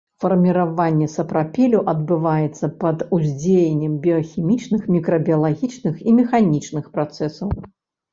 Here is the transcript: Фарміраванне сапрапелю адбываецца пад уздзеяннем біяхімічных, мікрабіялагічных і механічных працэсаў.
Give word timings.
Фарміраванне 0.23 1.07
сапрапелю 1.15 1.81
адбываецца 1.91 2.69
пад 2.83 3.03
уздзеяннем 3.17 3.93
біяхімічных, 4.05 4.81
мікрабіялагічных 4.95 5.95
і 6.07 6.15
механічных 6.21 6.89
працэсаў. 6.97 7.49